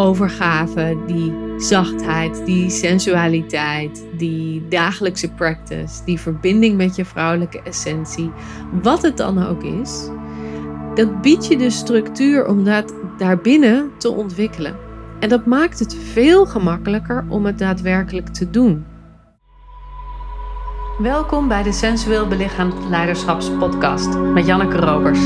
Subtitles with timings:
[0.00, 8.30] overgave, die zachtheid, die sensualiteit, die dagelijkse practice, die verbinding met je vrouwelijke essentie,
[8.82, 10.08] wat het dan ook is,
[10.94, 14.76] dat biedt je de structuur om dat daarbinnen te ontwikkelen.
[15.18, 18.84] En dat maakt het veel gemakkelijker om het daadwerkelijk te doen.
[20.98, 25.20] Welkom bij de Sensueel Belichaamd Leiderschapspodcast met Janneke Robers.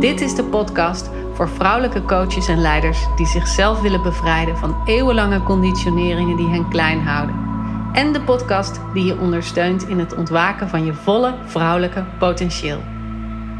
[0.00, 5.42] Dit is de podcast voor vrouwelijke coaches en leiders die zichzelf willen bevrijden van eeuwenlange
[5.42, 7.34] conditioneringen die hen klein houden.
[7.92, 12.80] En de podcast die je ondersteunt in het ontwaken van je volle vrouwelijke potentieel.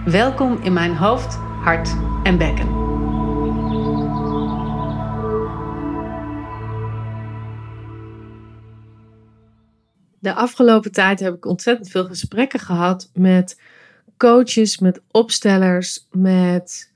[0.05, 2.81] Welkom in mijn hoofd, hart en bekken.
[10.19, 13.61] De afgelopen tijd heb ik ontzettend veel gesprekken gehad met
[14.17, 16.92] coaches, met opstellers, met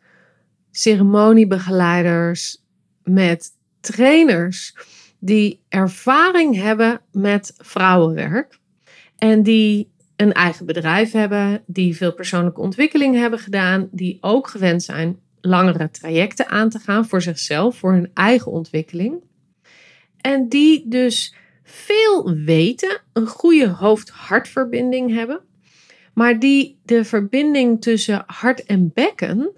[0.78, 2.64] ceremoniebegeleiders,
[3.04, 4.76] met trainers
[5.18, 8.58] die ervaring hebben met vrouwenwerk
[9.16, 14.82] en die een eigen bedrijf hebben, die veel persoonlijke ontwikkeling hebben gedaan, die ook gewend
[14.82, 19.22] zijn langere trajecten aan te gaan voor zichzelf, voor hun eigen ontwikkeling.
[20.20, 25.40] En die dus veel weten, een goede hoofd-hartverbinding hebben,
[26.14, 29.50] maar die de verbinding tussen hart en bekken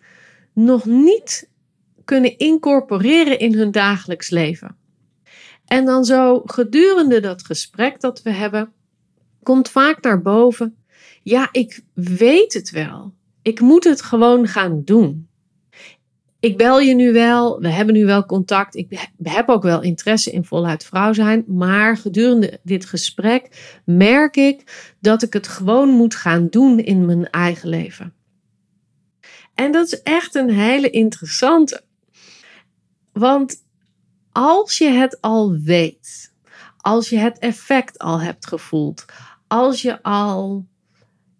[0.59, 1.51] nog niet
[2.05, 4.77] kunnen incorporeren in hun dagelijks leven.
[5.65, 8.73] En dan zo gedurende dat gesprek dat we hebben,
[9.43, 10.77] komt vaak naar boven:
[11.23, 13.15] ja, ik weet het wel.
[13.43, 15.29] Ik moet het gewoon gaan doen.
[16.41, 18.75] Ik bel je nu wel, we hebben nu wel contact.
[18.75, 21.45] Ik heb ook wel interesse in voluit vrouw zijn.
[21.47, 23.49] Maar gedurende dit gesprek
[23.85, 28.13] merk ik dat ik het gewoon moet gaan doen in mijn eigen leven.
[29.59, 31.83] En dat is echt een hele interessante.
[33.13, 33.65] Want
[34.33, 36.33] als je het al weet,
[36.77, 39.05] als je het effect al hebt gevoeld,
[39.47, 40.67] als je al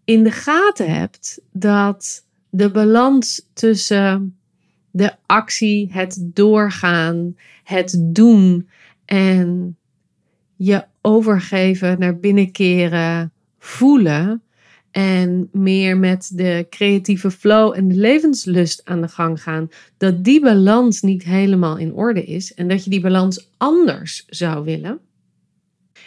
[0.05, 4.39] in de gaten hebt dat de balans tussen
[4.91, 8.69] de actie, het doorgaan, het doen
[9.05, 9.77] en
[10.57, 14.43] je overgeven, naar binnen keren, voelen,
[14.91, 20.41] en meer met de creatieve flow en de levenslust aan de gang gaan, dat die
[20.41, 25.01] balans niet helemaal in orde is en dat je die balans anders zou willen.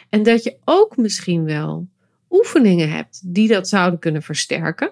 [0.10, 1.88] En dat je ook misschien wel
[2.30, 4.92] oefeningen hebt die dat zouden kunnen versterken.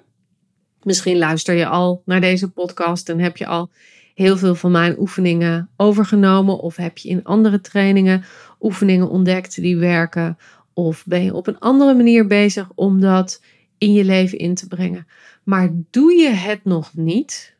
[0.83, 3.69] Misschien luister je al naar deze podcast en heb je al
[4.13, 8.23] heel veel van mijn oefeningen overgenomen of heb je in andere trainingen
[8.59, 10.37] oefeningen ontdekt die werken
[10.73, 13.41] of ben je op een andere manier bezig om dat
[13.79, 15.07] in je leven in te brengen.
[15.43, 17.57] Maar doe je het nog niet?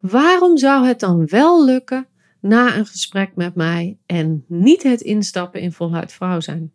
[0.00, 2.06] Waarom zou het dan wel lukken
[2.40, 6.72] na een gesprek met mij en niet het instappen in voluit vrouw zijn?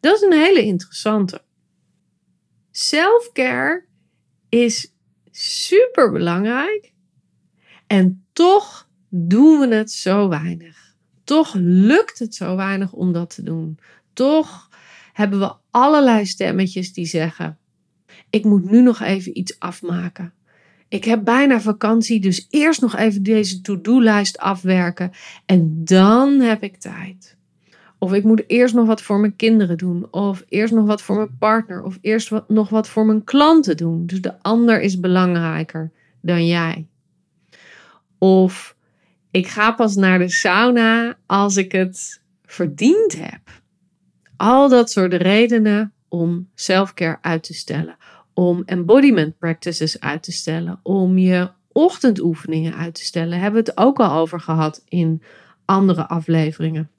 [0.00, 1.42] Dat is een hele interessante.
[2.70, 3.84] Selfcare
[4.48, 4.94] is
[5.30, 6.92] super belangrijk
[7.86, 10.94] en toch doen we het zo weinig.
[11.24, 13.78] Toch lukt het zo weinig om dat te doen.
[14.12, 14.65] Toch
[15.16, 17.58] hebben we allerlei stemmetjes die zeggen:
[18.30, 20.32] Ik moet nu nog even iets afmaken.
[20.88, 25.10] Ik heb bijna vakantie, dus eerst nog even deze to-do-lijst afwerken
[25.46, 27.36] en dan heb ik tijd.
[27.98, 31.16] Of ik moet eerst nog wat voor mijn kinderen doen, of eerst nog wat voor
[31.16, 34.06] mijn partner, of eerst nog wat voor mijn klanten doen.
[34.06, 35.90] Dus de ander is belangrijker
[36.20, 36.86] dan jij.
[38.18, 38.76] Of
[39.30, 43.64] ik ga pas naar de sauna als ik het verdiend heb.
[44.36, 47.96] Al dat soort redenen om selfcare uit te stellen,
[48.34, 53.40] om embodiment practices uit te stellen, om je ochtendoefeningen uit te stellen.
[53.40, 55.22] Hebben we het ook al over gehad in
[55.64, 56.90] andere afleveringen.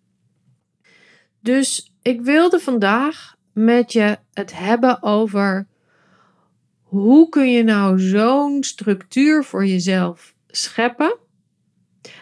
[1.40, 5.68] Dus ik wilde vandaag met je het hebben over
[6.82, 11.18] hoe kun je nou zo'n structuur voor jezelf scheppen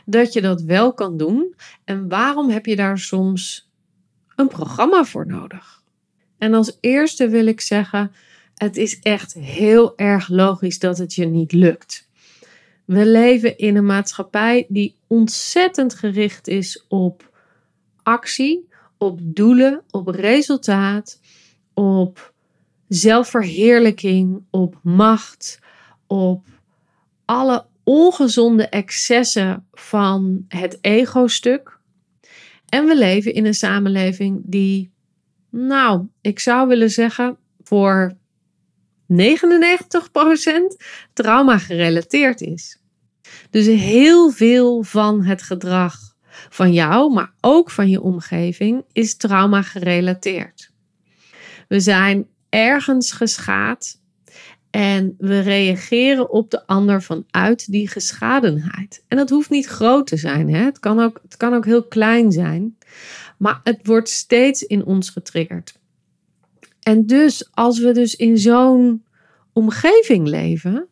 [0.05, 3.64] dat je dat wel kan doen en waarom heb je daar soms
[4.35, 5.83] een programma voor nodig?
[6.37, 8.11] En als eerste wil ik zeggen,
[8.55, 12.07] het is echt heel erg logisch dat het je niet lukt.
[12.85, 17.31] We leven in een maatschappij die ontzettend gericht is op
[18.03, 18.67] actie,
[18.97, 21.19] op doelen, op resultaat,
[21.73, 22.33] op
[22.87, 25.59] zelfverheerlijking, op macht,
[26.07, 26.47] op
[27.25, 31.74] alle ongezonde excessen van het ego-stuk.
[32.69, 34.93] En we leven in een samenleving die
[35.49, 38.17] nou, ik zou willen zeggen voor
[39.13, 39.15] 99%
[41.13, 42.81] trauma gerelateerd is.
[43.49, 45.95] Dus heel veel van het gedrag
[46.49, 50.71] van jou, maar ook van je omgeving, is trauma gerelateerd.
[51.67, 54.01] We zijn ergens geschaad
[54.75, 59.03] en we reageren op de ander vanuit die geschadenheid.
[59.07, 60.63] En dat hoeft niet groot te zijn, hè?
[60.63, 62.77] Het, kan ook, het kan ook heel klein zijn,
[63.37, 65.79] maar het wordt steeds in ons getriggerd.
[66.83, 69.03] En dus, als we dus in zo'n
[69.53, 70.87] omgeving leven,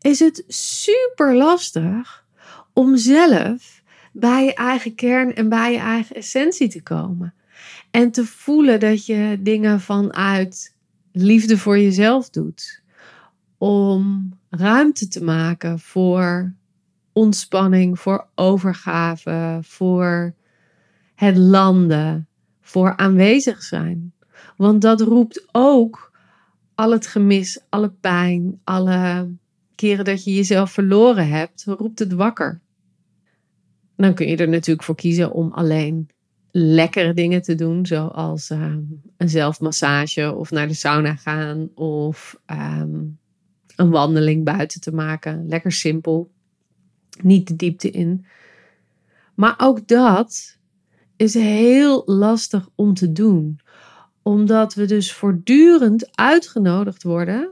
[0.00, 2.24] is het super lastig
[2.72, 3.82] om zelf
[4.12, 7.34] bij je eigen kern en bij je eigen essentie te komen.
[7.90, 10.74] En te voelen dat je dingen vanuit
[11.12, 12.84] liefde voor jezelf doet.
[13.58, 16.54] Om ruimte te maken voor
[17.12, 20.34] ontspanning, voor overgave, voor
[21.14, 22.28] het landen,
[22.60, 24.14] voor aanwezig zijn.
[24.56, 26.12] Want dat roept ook
[26.74, 29.28] al het gemis, alle pijn, alle
[29.74, 32.60] keren dat je jezelf verloren hebt, roept het wakker.
[33.96, 36.08] Dan kun je er natuurlijk voor kiezen om alleen
[36.50, 38.80] lekkere dingen te doen, zoals ehm,
[39.16, 43.00] een zelfmassage of naar de sauna gaan of ehm,
[43.76, 45.48] een wandeling buiten te maken.
[45.48, 46.30] Lekker simpel,
[47.22, 48.26] niet de diepte in.
[49.34, 50.58] Maar ook dat
[51.16, 53.60] is heel lastig om te doen,
[54.22, 57.50] omdat we dus voortdurend uitgenodigd worden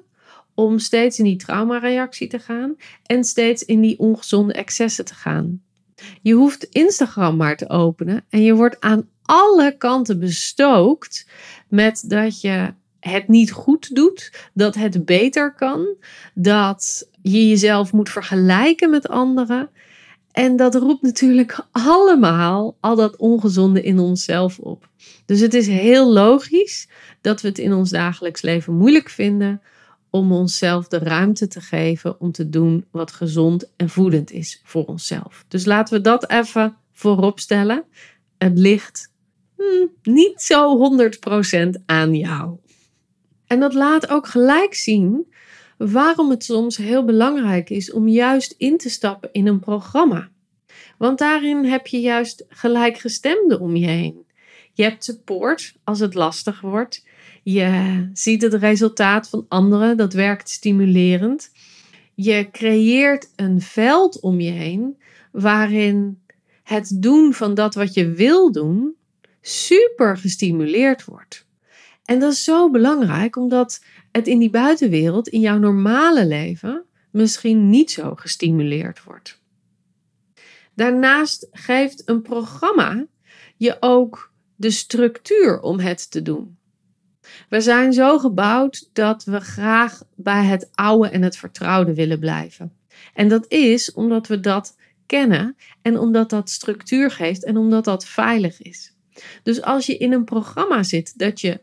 [0.55, 5.63] om steeds in die traumareactie te gaan en steeds in die ongezonde excessen te gaan.
[6.23, 11.29] Je hoeft Instagram maar te openen en je wordt aan alle kanten bestookt
[11.69, 12.75] met dat je
[13.11, 15.87] het niet goed doet, dat het beter kan,
[16.35, 19.71] dat je jezelf moet vergelijken met anderen.
[20.33, 24.89] En dat roept natuurlijk allemaal al dat ongezonde in onszelf op.
[25.27, 26.89] Dus het is heel logisch
[27.21, 29.63] dat we het in ons dagelijks leven moeilijk vinden
[30.11, 34.85] om onszelf de ruimte te geven om te doen wat gezond en voedend is voor
[34.85, 35.45] onszelf.
[35.49, 37.85] Dus laten we dat even voorop stellen.
[38.39, 39.13] Het ligt
[39.57, 40.91] hmm, niet zo
[41.77, 42.57] 100% aan jou.
[43.47, 45.33] En dat laat ook gelijk zien
[45.77, 50.29] waarom het soms heel belangrijk is om juist in te stappen in een programma.
[50.99, 54.27] Want daarin heb je juist gelijkgestemden om je heen.
[54.73, 57.07] Je hebt support als het lastig wordt.
[57.43, 61.51] Je ziet het resultaat van anderen, dat werkt stimulerend.
[62.15, 64.99] Je creëert een veld om je heen
[65.33, 66.23] waarin
[66.63, 68.95] het doen van dat wat je wil doen
[69.41, 71.44] super gestimuleerd wordt.
[72.05, 77.69] En dat is zo belangrijk omdat het in die buitenwereld, in jouw normale leven, misschien
[77.69, 79.43] niet zo gestimuleerd wordt.
[80.75, 83.07] Daarnaast geeft een programma
[83.57, 86.57] je ook de structuur om het te doen.
[87.49, 92.73] We zijn zo gebouwd dat we graag bij het oude en het vertrouwde willen blijven.
[93.15, 98.07] En dat is omdat we dat kennen en omdat dat structuur geeft en omdat dat
[98.07, 98.95] veilig is.
[99.43, 101.61] Dus als je in een programma zit dat je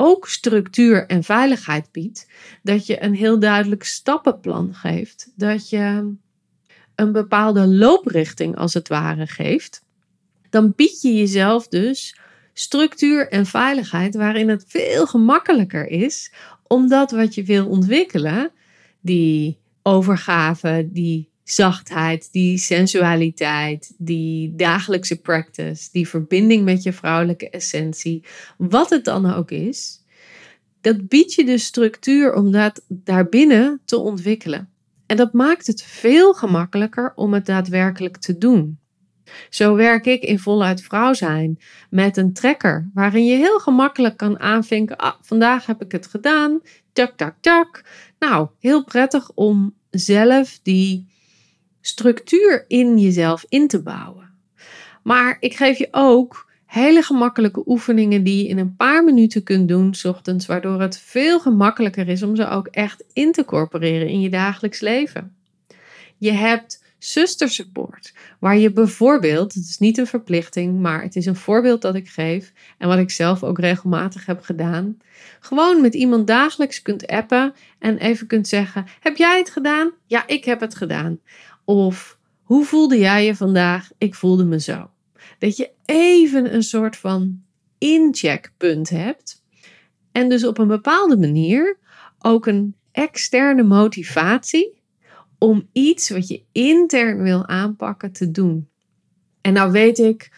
[0.00, 2.26] ook structuur en veiligheid biedt,
[2.62, 6.14] dat je een heel duidelijk stappenplan geeft, dat je
[6.94, 9.84] een bepaalde looprichting als het ware geeft,
[10.50, 12.18] dan bied je jezelf dus
[12.52, 16.32] structuur en veiligheid waarin het veel gemakkelijker is
[16.66, 18.50] om dat wat je wil ontwikkelen,
[19.00, 28.24] die overgave, die zachtheid, die sensualiteit, die dagelijkse practice, die verbinding met je vrouwelijke essentie,
[28.56, 29.99] wat het dan ook is,
[30.80, 34.68] dat biedt je de structuur om dat daarbinnen te ontwikkelen.
[35.06, 38.78] En dat maakt het veel gemakkelijker om het daadwerkelijk te doen.
[39.48, 41.58] Zo werk ik in voluit vrouw zijn
[41.90, 46.60] met een trekker, waarin je heel gemakkelijk kan aanvinken: ah, vandaag heb ik het gedaan,
[46.92, 47.84] tak, tak, tak.
[48.18, 51.08] Nou, heel prettig om zelf die
[51.80, 54.34] structuur in jezelf in te bouwen.
[55.02, 59.68] Maar ik geef je ook hele gemakkelijke oefeningen die je in een paar minuten kunt
[59.68, 64.08] doen, s ochtends, waardoor het veel gemakkelijker is om ze ook echt in te incorporeren
[64.08, 65.34] in je dagelijks leven.
[66.18, 71.36] Je hebt zustersupport, waar je bijvoorbeeld, het is niet een verplichting, maar het is een
[71.36, 74.98] voorbeeld dat ik geef en wat ik zelf ook regelmatig heb gedaan,
[75.40, 79.90] gewoon met iemand dagelijks kunt appen en even kunt zeggen: Heb jij het gedaan?
[80.06, 81.18] Ja, ik heb het gedaan.
[81.64, 83.90] Of hoe voelde jij je vandaag?
[83.98, 84.90] Ik voelde me zo.
[85.40, 87.42] Dat je even een soort van
[87.78, 89.44] incheckpunt hebt
[90.12, 91.78] en dus op een bepaalde manier
[92.18, 94.82] ook een externe motivatie
[95.38, 98.68] om iets wat je intern wil aanpakken te doen.
[99.40, 100.32] En nou weet ik,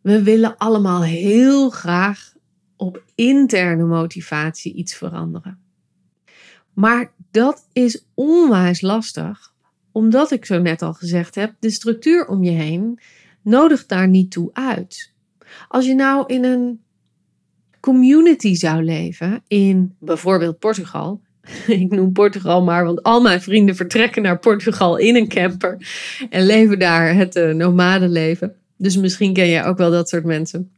[0.00, 2.32] we willen allemaal heel graag
[2.76, 5.58] op interne motivatie iets veranderen.
[6.74, 9.54] Maar dat is onwijs lastig
[9.92, 13.00] omdat ik zo net al gezegd heb, de structuur om je heen
[13.42, 15.12] nodigt daar niet toe uit.
[15.68, 16.80] Als je nou in een
[17.80, 21.20] community zou leven, in bijvoorbeeld Portugal.
[21.66, 25.76] Ik noem Portugal maar, want al mijn vrienden vertrekken naar Portugal in een camper
[26.30, 28.54] en leven daar het uh, nomadenleven.
[28.76, 30.70] Dus misschien ken je ook wel dat soort mensen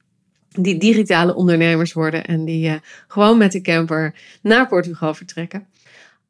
[0.48, 2.74] die digitale ondernemers worden en die uh,
[3.08, 5.66] gewoon met de camper naar Portugal vertrekken.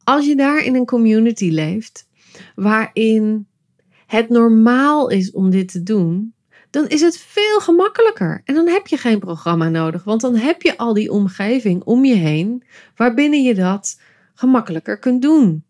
[0.04, 2.08] Als je daar in een community leeft
[2.54, 3.46] waarin
[4.12, 6.34] het normaal is om dit te doen,
[6.70, 8.42] dan is het veel gemakkelijker.
[8.44, 12.04] En dan heb je geen programma nodig, want dan heb je al die omgeving om
[12.04, 12.64] je heen
[12.96, 14.00] waarbinnen je dat
[14.34, 15.64] gemakkelijker kunt doen.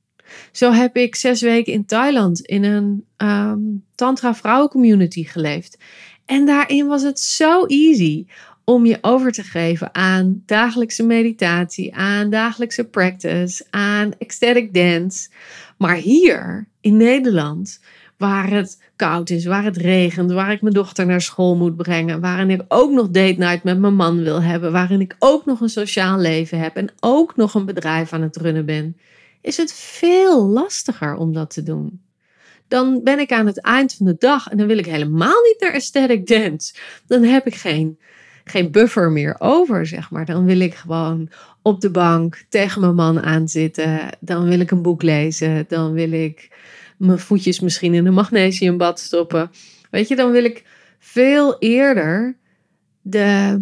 [0.52, 5.78] Zo heb ik zes weken in Thailand in een um, Tantra vrouwen community geleefd.
[6.26, 8.26] En daarin was het zo easy
[8.64, 15.30] om je over te geven aan dagelijkse meditatie, aan dagelijkse practice, aan ecstatic dance.
[15.78, 17.80] Maar hier in Nederland,
[18.22, 22.20] waar het koud is, waar het regent, waar ik mijn dochter naar school moet brengen,
[22.20, 25.60] waarin ik ook nog date night met mijn man wil hebben, waarin ik ook nog
[25.60, 28.96] een sociaal leven heb en ook nog een bedrijf aan het runnen ben,
[29.40, 32.02] is het veel lastiger om dat te doen.
[32.68, 35.56] Dan ben ik aan het eind van de dag en dan wil ik helemaal niet
[35.58, 36.74] naar aesthetic dance.
[37.06, 37.98] Dan heb ik geen
[38.44, 40.26] geen buffer meer over, zeg maar.
[40.26, 41.28] Dan wil ik gewoon
[41.62, 44.00] op de bank tegen mijn man aanzitten.
[44.20, 45.64] Dan wil ik een boek lezen.
[45.68, 46.50] Dan wil ik
[47.06, 49.50] mijn voetjes misschien in een magnesiumbad stoppen.
[49.90, 50.64] Weet je, dan wil ik
[50.98, 52.36] veel eerder
[53.00, 53.60] de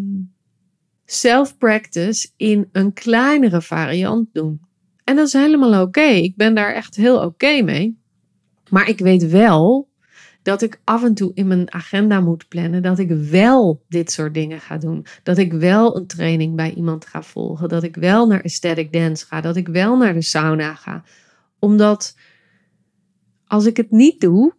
[1.04, 4.60] self-practice in een kleinere variant doen.
[5.04, 6.00] En dat is helemaal oké.
[6.00, 7.98] Ik ben daar echt heel oké mee.
[8.68, 9.88] Maar ik weet wel
[10.42, 14.34] dat ik af en toe in mijn agenda moet plannen dat ik wel dit soort
[14.34, 15.06] dingen ga doen.
[15.22, 17.68] Dat ik wel een training bij iemand ga volgen.
[17.68, 19.40] Dat ik wel naar aesthetic dance ga.
[19.40, 21.04] Dat ik wel naar de sauna ga.
[21.58, 22.16] Omdat
[23.50, 24.54] als ik het niet doe,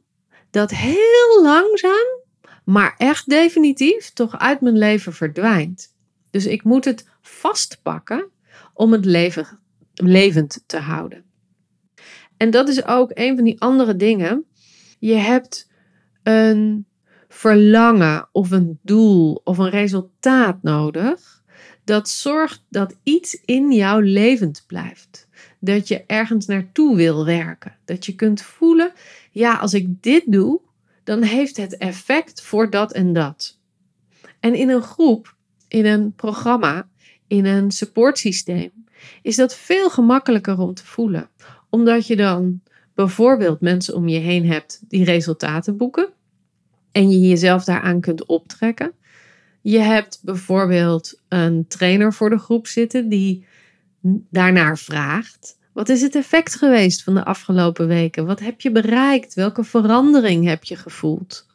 [0.49, 2.19] dat heel langzaam,
[2.65, 5.95] maar echt definitief toch uit mijn leven verdwijnt.
[6.29, 8.29] Dus ik moet het vastpakken
[8.73, 9.59] om het leven
[9.93, 11.23] levend te houden.
[12.37, 14.45] En dat is ook een van die andere dingen.
[14.99, 15.69] Je hebt
[16.23, 16.85] een
[17.27, 21.43] verlangen of een doel of een resultaat nodig
[21.83, 25.27] dat zorgt dat iets in jouw levend blijft.
[25.63, 27.77] Dat je ergens naartoe wil werken.
[27.85, 28.91] Dat je kunt voelen,
[29.31, 30.61] ja, als ik dit doe,
[31.03, 33.59] dan heeft het effect voor dat en dat.
[34.39, 35.35] En in een groep,
[35.67, 36.89] in een programma,
[37.27, 38.71] in een supportsysteem,
[39.21, 41.29] is dat veel gemakkelijker om te voelen.
[41.69, 42.61] Omdat je dan
[42.93, 46.09] bijvoorbeeld mensen om je heen hebt die resultaten boeken
[46.91, 48.91] en je jezelf daaraan kunt optrekken.
[49.61, 53.45] Je hebt bijvoorbeeld een trainer voor de groep zitten die
[54.29, 55.59] daarnaar vraagt.
[55.73, 58.25] Wat is het effect geweest van de afgelopen weken?
[58.25, 59.33] Wat heb je bereikt?
[59.33, 61.47] Welke verandering heb je gevoeld?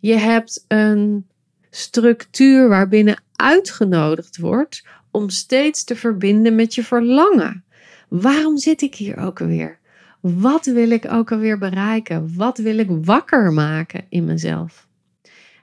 [0.00, 1.26] Je hebt een
[1.70, 7.64] structuur waarbinnen uitgenodigd wordt om steeds te verbinden met je verlangen.
[8.08, 9.78] Waarom zit ik hier ook alweer?
[10.20, 12.36] Wat wil ik ook alweer bereiken?
[12.36, 14.88] Wat wil ik wakker maken in mezelf?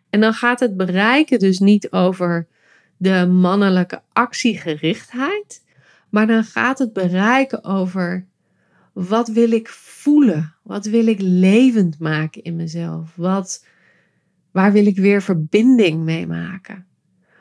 [0.10, 2.48] En dan gaat het bereiken dus niet over
[2.98, 5.64] de mannelijke actiegerichtheid,
[6.12, 8.25] maar dan gaat het bereiken over
[8.94, 10.56] wat wil ik voelen?
[10.63, 13.15] Wat wil ik levend maken in mezelf?
[13.15, 13.65] Wat,
[14.51, 16.86] waar wil ik weer verbinding mee maken?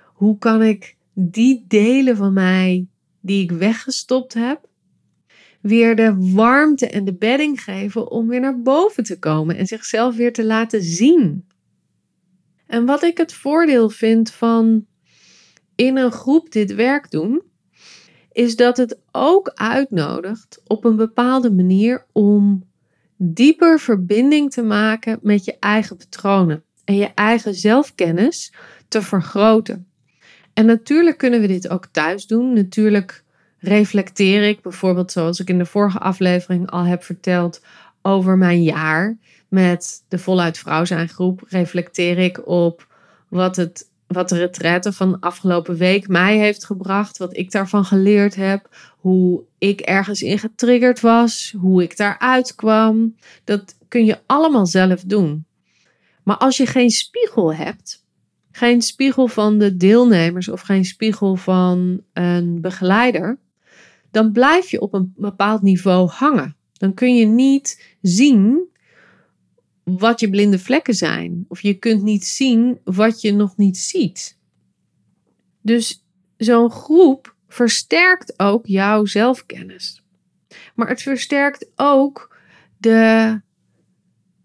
[0.04, 2.86] Hoe kan ik die delen van mij
[3.20, 4.68] die ik weggestopt heb,
[5.60, 10.16] weer de warmte en de bedding geven om weer naar boven te komen en zichzelf
[10.16, 11.46] weer te laten zien.
[12.66, 14.86] En wat ik het voordeel vind van
[15.74, 17.42] in een groep dit werk doen,
[18.32, 22.68] is dat het ook uitnodigt op een bepaalde manier om
[23.16, 28.52] dieper verbinding te maken met je eigen patronen en je eigen zelfkennis
[28.88, 29.86] te vergroten.
[30.52, 32.52] En natuurlijk kunnen we dit ook thuis doen.
[32.52, 33.24] Natuurlijk
[33.58, 37.60] reflecteer ik bijvoorbeeld, zoals ik in de vorige aflevering al heb verteld,
[38.02, 39.18] over mijn jaar
[39.48, 42.86] met de Voluit Vrouw zijn groep, reflecteer ik op
[43.28, 48.34] wat, het, wat de retraite van afgelopen week mij heeft gebracht, wat ik daarvan geleerd
[48.34, 53.16] heb, hoe ik ergens in getriggerd was, hoe ik daaruit kwam.
[53.44, 55.44] Dat kun je allemaal zelf doen.
[56.22, 58.06] Maar als je geen spiegel hebt,
[58.52, 63.38] geen spiegel van de deelnemers of geen spiegel van een begeleider,
[64.10, 66.56] dan blijf je op een bepaald niveau hangen.
[66.72, 68.68] Dan kun je niet zien
[69.84, 71.44] wat je blinde vlekken zijn.
[71.48, 74.38] Of je kunt niet zien wat je nog niet ziet.
[75.62, 76.04] Dus
[76.36, 80.04] zo'n groep versterkt ook jouw zelfkennis.
[80.74, 82.36] Maar het versterkt ook
[82.76, 83.40] de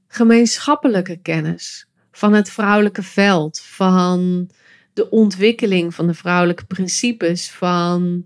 [0.08, 4.50] gemeenschappelijke kennis van het vrouwelijke veld, van
[4.94, 8.26] de ontwikkeling van de vrouwelijke principes, van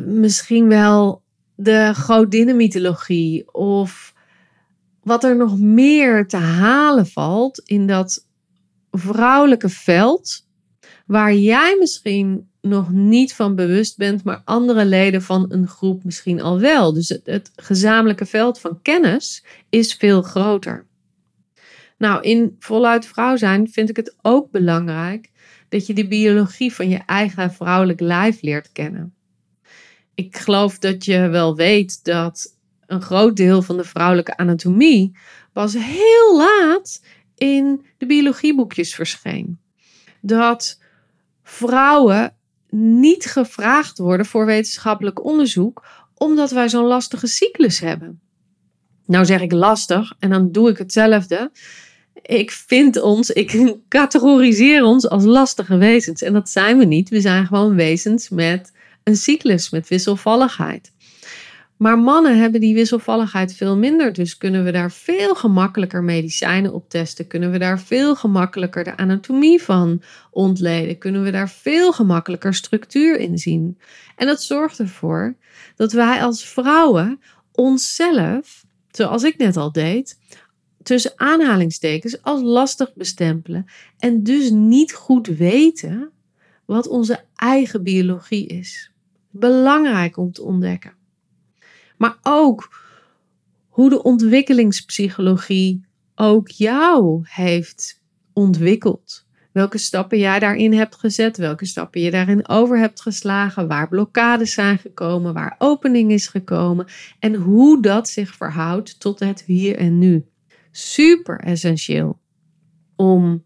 [0.00, 1.22] misschien wel
[1.54, 4.14] de godinnenmythologie of
[5.06, 8.26] wat er nog meer te halen valt in dat
[8.90, 10.46] vrouwelijke veld,
[11.06, 16.40] waar jij misschien nog niet van bewust bent, maar andere leden van een groep misschien
[16.40, 16.92] al wel.
[16.92, 20.86] Dus het, gezamenlijke veld van kennis is veel groter.
[21.98, 25.30] Nou, in voluit vrouw zijn vind ik het ook belangrijk
[25.68, 29.14] dat je de biologie van je eigen vrouwelijk lijf leert kennen.
[30.14, 32.55] Ik geloof dat je wel weet dat
[32.86, 35.16] een groot deel van de vrouwelijke anatomie
[35.52, 37.02] pas heel laat
[37.34, 39.58] in de biologieboekjes verscheen.
[40.20, 40.80] Dat
[41.42, 42.34] vrouwen
[42.70, 48.20] niet gevraagd worden voor wetenschappelijk onderzoek, omdat wij zo'n lastige cyclus hebben.
[49.06, 51.50] Nou zeg ik lastig en dan doe ik hetzelfde.
[52.22, 56.22] Ik vind ons, ik categoriseer ons als lastige wezens.
[56.22, 57.08] En dat zijn we niet.
[57.08, 60.92] We zijn gewoon wezens met een cyclus, met wisselvalligheid.
[61.76, 64.12] Maar mannen hebben die wisselvalligheid veel minder.
[64.12, 67.26] Dus kunnen we daar veel gemakkelijker medicijnen op testen.
[67.26, 70.98] Kunnen we daar veel gemakkelijker de anatomie van ontleden.
[70.98, 73.78] Kunnen we daar veel gemakkelijker structuur in zien.
[74.16, 75.36] En dat zorgt ervoor
[75.76, 77.20] dat wij als vrouwen
[77.52, 80.18] onszelf, zoals ik net al deed,
[80.82, 83.66] tussen aanhalingstekens als lastig bestempelen.
[83.98, 86.10] En dus niet goed weten
[86.64, 88.90] wat onze eigen biologie is.
[89.30, 90.92] Belangrijk om te ontdekken.
[91.96, 92.84] Maar ook
[93.68, 99.26] hoe de ontwikkelingspsychologie ook jou heeft ontwikkeld.
[99.52, 104.52] Welke stappen jij daarin hebt gezet, welke stappen je daarin over hebt geslagen, waar blokkades
[104.52, 106.86] zijn gekomen, waar opening is gekomen
[107.18, 110.26] en hoe dat zich verhoudt tot het hier en nu.
[110.70, 112.20] Super essentieel
[112.96, 113.44] om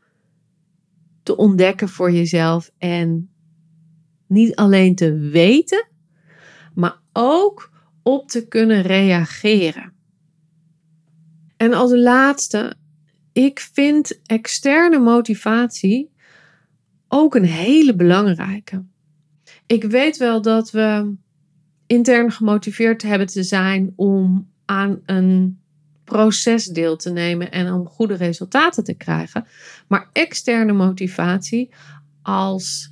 [1.23, 3.31] te ontdekken voor jezelf en
[4.27, 5.89] niet alleen te weten,
[6.75, 7.70] maar ook
[8.03, 9.93] op te kunnen reageren.
[11.57, 12.75] En als laatste,
[13.33, 16.11] ik vind externe motivatie
[17.09, 18.85] ook een hele belangrijke.
[19.67, 21.15] Ik weet wel dat we
[21.87, 25.61] intern gemotiveerd hebben te zijn om aan een
[26.05, 29.47] proces deel te nemen en om goede resultaten te krijgen.
[29.89, 31.71] Maar externe motivatie
[32.23, 32.90] als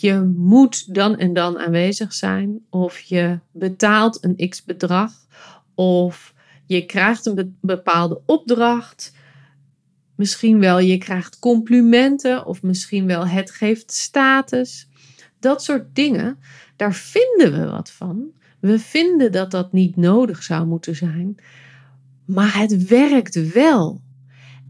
[0.00, 5.12] je moet dan en dan aanwezig zijn, of je betaalt een x bedrag,
[5.74, 6.34] of
[6.66, 9.12] je krijgt een bepaalde opdracht.
[10.14, 14.88] Misschien wel je krijgt complimenten, of misschien wel het geeft status.
[15.40, 16.38] Dat soort dingen,
[16.76, 18.30] daar vinden we wat van.
[18.60, 21.36] We vinden dat dat niet nodig zou moeten zijn,
[22.24, 24.02] maar het werkt wel.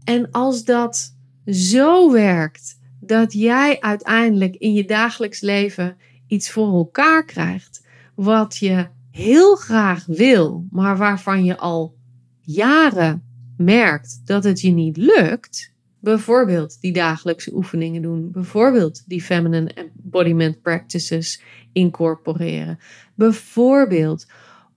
[0.03, 1.15] En als dat
[1.45, 8.87] zo werkt dat jij uiteindelijk in je dagelijks leven iets voor elkaar krijgt wat je
[9.11, 11.95] heel graag wil, maar waarvan je al
[12.41, 13.23] jaren
[13.57, 15.73] merkt dat het je niet lukt.
[15.99, 18.31] Bijvoorbeeld die dagelijkse oefeningen doen.
[18.31, 22.79] Bijvoorbeeld die feminine embodiment practices incorporeren.
[23.15, 24.27] Bijvoorbeeld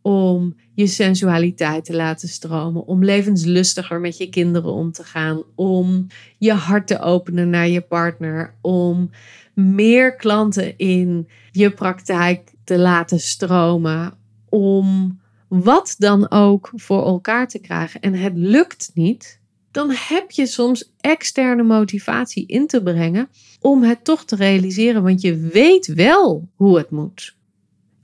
[0.02, 6.06] om je sensualiteit te laten stromen, om levenslustiger met je kinderen om te gaan, om
[6.38, 9.10] je hart te openen naar je partner, om
[9.54, 14.14] meer klanten in je praktijk te laten stromen,
[14.48, 18.00] om wat dan ook voor elkaar te krijgen.
[18.00, 23.28] En het lukt niet, dan heb je soms externe motivatie in te brengen
[23.60, 27.40] om het toch te realiseren, want je weet wel hoe het moet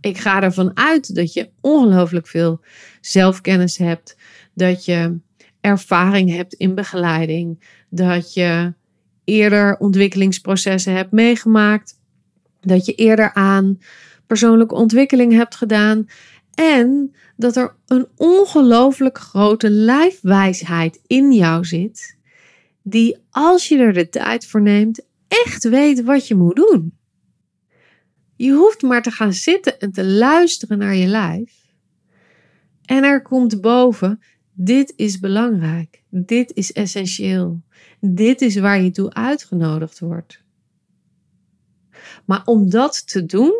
[0.00, 2.60] ik ga ervan uit dat je ongelooflijk veel
[3.00, 4.16] zelfkennis hebt,
[4.54, 5.18] dat je
[5.60, 8.74] ervaring hebt in begeleiding, dat je
[9.24, 12.00] eerder ontwikkelingsprocessen hebt meegemaakt,
[12.60, 13.78] dat je eerder aan
[14.26, 16.06] persoonlijke ontwikkeling hebt gedaan
[16.54, 22.16] en dat er een ongelooflijk grote lijfwijsheid in jou zit,
[22.82, 26.92] die als je er de tijd voor neemt, echt weet wat je moet doen.
[28.38, 31.52] Je hoeft maar te gaan zitten en te luisteren naar je lijf.
[32.84, 34.20] En er komt boven,
[34.52, 37.62] dit is belangrijk, dit is essentieel,
[38.00, 40.42] dit is waar je toe uitgenodigd wordt.
[42.24, 43.52] Maar om dat te doen,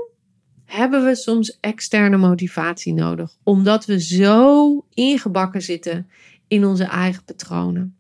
[0.65, 6.11] hebben we soms externe motivatie nodig, omdat we zo ingebakken zitten
[6.49, 7.99] in onze eigen patronen.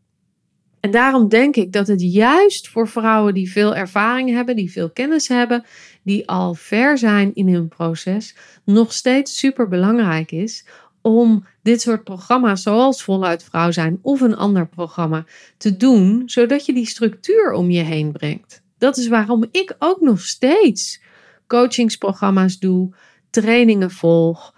[0.80, 4.90] En daarom denk ik dat het juist voor vrouwen die veel ervaring hebben, die veel
[4.90, 5.64] kennis hebben,
[6.08, 10.66] die al ver zijn in hun proces, nog steeds super belangrijk is
[11.00, 15.24] om dit soort programma's zoals Voluit Vrouw zijn of een ander programma
[15.56, 18.62] te doen, zodat je die structuur om je heen brengt.
[18.78, 21.02] Dat is waarom ik ook nog steeds
[21.46, 22.94] coachingsprogramma's doe,
[23.30, 24.54] trainingen volg,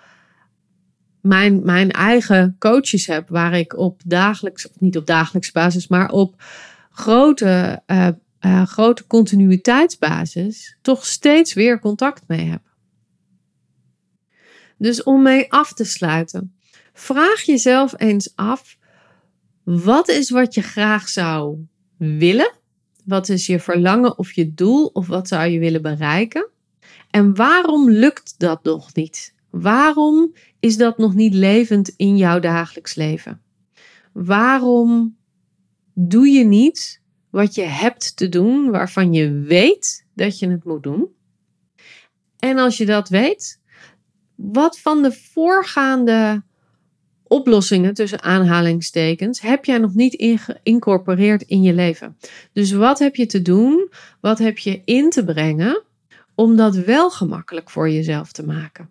[1.21, 6.35] mijn, mijn eigen coaches heb, waar ik op dagelijks, niet op dagelijks basis, maar op
[6.91, 8.09] grote, uh,
[8.41, 12.63] uh, grote continuïteitsbasis, toch steeds weer contact mee heb.
[14.79, 16.55] Dus om mee af te sluiten,
[16.93, 18.77] vraag jezelf eens af:
[19.63, 21.59] wat is wat je graag zou
[21.97, 22.59] willen?
[23.05, 26.49] Wat is je verlangen of je doel of wat zou je willen bereiken?
[27.11, 29.35] En waarom lukt dat nog niet?
[29.51, 33.43] Waarom is dat nog niet levend in jouw dagelijks leven?
[34.13, 35.17] Waarom
[35.95, 37.00] doe je niet
[37.31, 41.09] wat je hebt te doen, waarvan je weet dat je het moet doen?
[42.39, 43.61] En als je dat weet,
[44.35, 46.43] wat van de voorgaande
[47.23, 52.17] oplossingen tussen aanhalingstekens heb jij nog niet geïncorporeerd in je leven?
[52.53, 53.91] Dus wat heb je te doen?
[54.21, 55.83] Wat heb je in te brengen
[56.35, 58.91] om dat wel gemakkelijk voor jezelf te maken?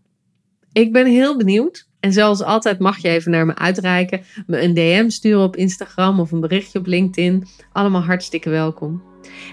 [0.71, 1.88] Ik ben heel benieuwd.
[1.99, 6.19] En zoals altijd mag je even naar me uitreiken, me een DM sturen op Instagram
[6.19, 7.47] of een berichtje op LinkedIn.
[7.71, 9.01] Allemaal hartstikke welkom.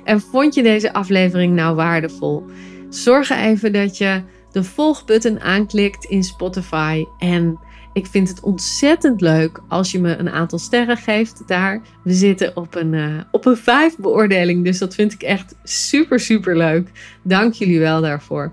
[0.04, 2.44] En vond je deze aflevering nou waardevol?
[2.88, 7.04] Zorg even dat je de volgbutton aanklikt in Spotify.
[7.18, 7.58] En
[7.92, 11.82] ik vind het ontzettend leuk als je me een aantal sterren geeft daar.
[12.04, 16.20] We zitten op een, uh, op een 5 beoordeling, dus dat vind ik echt super,
[16.20, 16.90] super leuk.
[17.22, 18.52] Dank jullie wel daarvoor.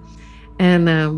[0.57, 1.09] En uh,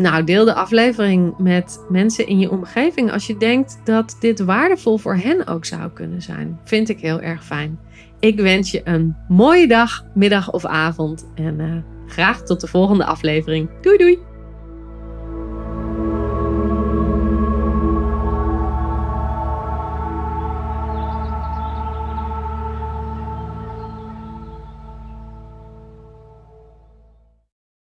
[0.00, 4.98] nou, deel de aflevering met mensen in je omgeving als je denkt dat dit waardevol
[4.98, 6.58] voor hen ook zou kunnen zijn.
[6.64, 7.78] Vind ik heel erg fijn.
[8.20, 11.74] Ik wens je een mooie dag, middag of avond en uh,
[12.06, 13.68] graag tot de volgende aflevering.
[13.80, 14.29] Doei doei!